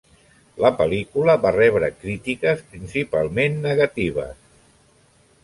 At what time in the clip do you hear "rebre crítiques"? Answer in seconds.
1.55-2.65